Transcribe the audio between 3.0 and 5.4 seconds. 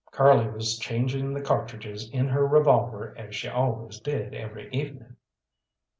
as she always did every evening.